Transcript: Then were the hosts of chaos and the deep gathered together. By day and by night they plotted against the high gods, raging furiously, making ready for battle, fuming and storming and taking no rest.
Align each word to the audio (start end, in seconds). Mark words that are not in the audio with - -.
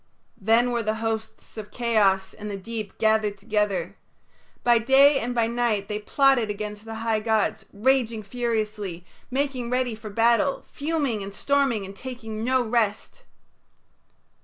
Then 0.41 0.71
were 0.71 0.81
the 0.81 0.95
hosts 0.95 1.57
of 1.57 1.69
chaos 1.69 2.33
and 2.33 2.49
the 2.49 2.57
deep 2.57 2.97
gathered 2.97 3.37
together. 3.37 3.97
By 4.63 4.79
day 4.79 5.19
and 5.19 5.35
by 5.35 5.45
night 5.45 5.87
they 5.89 5.99
plotted 5.99 6.49
against 6.49 6.85
the 6.85 6.95
high 7.05 7.19
gods, 7.19 7.65
raging 7.71 8.23
furiously, 8.23 9.05
making 9.29 9.69
ready 9.69 9.93
for 9.93 10.09
battle, 10.09 10.65
fuming 10.67 11.21
and 11.21 11.31
storming 11.31 11.85
and 11.85 11.95
taking 11.95 12.43
no 12.43 12.63
rest. 12.63 13.25